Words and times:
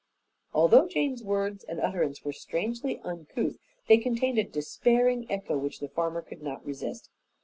Although 0.51 0.87
Jane's 0.87 1.21
words 1.23 1.63
and 1.63 1.79
utterance 1.79 2.25
were 2.25 2.33
strangely 2.33 2.99
uncouth, 3.01 3.57
they 3.87 3.99
contained 3.99 4.39
a 4.39 4.43
despairing 4.43 5.29
echo 5.29 5.55
which 5.59 5.79
the 5.79 5.89
farmer 5.89 6.23
could 6.23 6.41
not 6.41 6.65
resist. 6.65 7.11